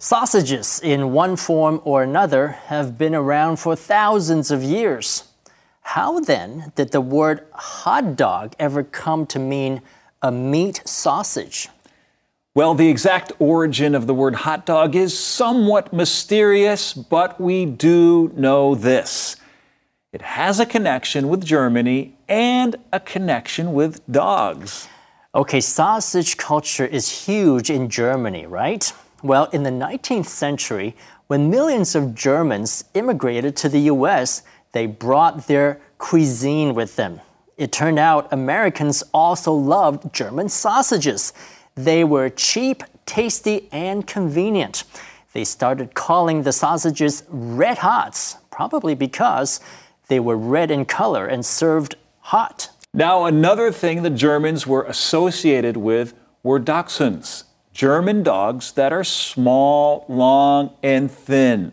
[0.00, 5.24] Sausages, in one form or another, have been around for thousands of years.
[5.80, 9.82] How then did the word hot dog ever come to mean
[10.22, 11.68] a meat sausage?
[12.54, 18.30] Well, the exact origin of the word hot dog is somewhat mysterious, but we do
[18.36, 19.34] know this.
[20.12, 24.86] It has a connection with Germany and a connection with dogs.
[25.34, 28.92] Okay, sausage culture is huge in Germany, right?
[29.22, 30.94] Well, in the 19th century,
[31.26, 37.20] when millions of Germans immigrated to the US, they brought their cuisine with them.
[37.56, 41.32] It turned out Americans also loved German sausages.
[41.74, 44.84] They were cheap, tasty, and convenient.
[45.32, 49.60] They started calling the sausages red hots, probably because
[50.06, 52.70] they were red in color and served hot.
[52.94, 56.14] Now, another thing the Germans were associated with
[56.44, 57.44] were dachshunds.
[57.78, 61.72] German dogs that are small, long, and thin.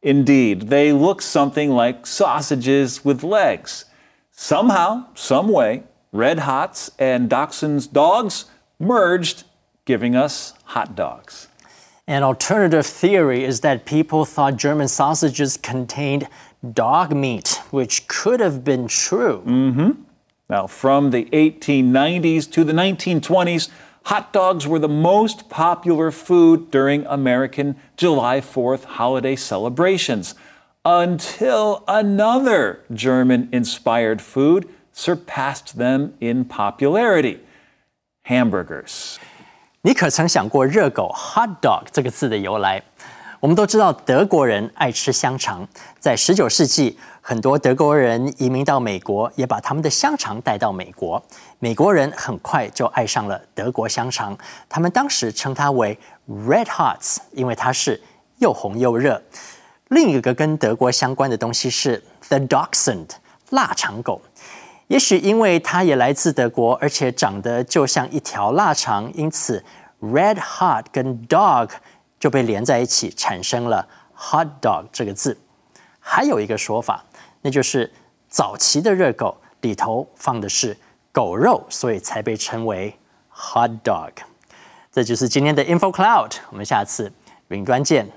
[0.00, 3.84] Indeed, they look something like sausages with legs.
[4.30, 8.46] Somehow, some way, Red Hots and Dachshund's dogs
[8.78, 9.44] merged,
[9.84, 11.48] giving us hot dogs.
[12.06, 16.28] An alternative theory is that people thought German sausages contained
[16.72, 19.42] dog meat, which could have been true.
[19.44, 19.90] Mm-hmm.
[20.48, 23.68] Now, from the 1890s to the 1920s,
[24.05, 30.35] hot dogs were the most popular food during American July 4th holiday celebrations
[30.85, 37.39] until another German inspired food surpassed them in popularity
[38.23, 39.17] hamburgers.
[39.81, 42.81] 你可曾想过热狗 （hot dog） 这个字的由来？
[43.42, 45.66] 我们都知道德国人爱吃香肠，
[45.98, 51.20] 在十九世纪，很多德国人移民到美国，也把他们的香肠带到美国。
[51.58, 55.98] 美国人很快就爱上了德国香肠，他们当时称它为
[56.28, 58.00] Red Hots，因为它是
[58.38, 59.20] 又红又热。
[59.88, 63.08] 另一个跟德国相关的东西是 The Dachshund
[63.50, 64.22] 腊肠狗，
[64.86, 69.64] 也许因为它也来自德国，而且长得就像一条腊肠，因此
[70.00, 71.70] Red Hot 跟 Dog。
[72.22, 73.84] 就被连在一起，产生了
[74.16, 75.36] hot dog 这个字。
[75.98, 77.04] 还有一个说法，
[77.40, 77.92] 那就是
[78.28, 80.78] 早期的热狗里头放的是
[81.10, 82.96] 狗肉，所以才被称为
[83.34, 84.12] hot dog。
[84.92, 87.12] 这就是今天的 info cloud，我们下次
[87.48, 88.08] 云端见。